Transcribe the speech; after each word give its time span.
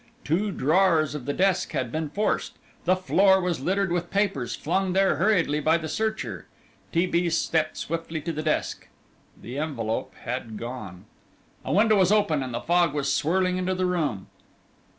Two 0.23 0.49
drawers 0.51 1.13
of 1.13 1.25
the 1.27 1.31
desk 1.31 1.73
had 1.73 1.91
been 1.91 2.09
forced; 2.09 2.53
the 2.85 2.95
floor 2.95 3.39
was 3.39 3.59
littered 3.61 3.91
with 3.91 4.09
papers 4.09 4.55
flung 4.55 4.93
there 4.93 5.17
hurriedly 5.17 5.59
by 5.59 5.77
the 5.77 5.87
searcher. 5.87 6.47
T. 6.91 7.05
B. 7.05 7.29
stepped 7.29 7.77
swiftly 7.77 8.19
to 8.21 8.31
the 8.31 8.41
desk 8.41 8.87
the 9.39 9.59
envelope 9.59 10.15
had 10.23 10.57
gone. 10.57 11.05
A 11.63 11.71
window 11.71 11.97
was 11.97 12.11
open 12.11 12.41
and 12.41 12.51
the 12.51 12.61
fog 12.61 12.95
was 12.95 13.13
swirling 13.13 13.57
into 13.57 13.75
the 13.75 13.85
room. 13.85 14.25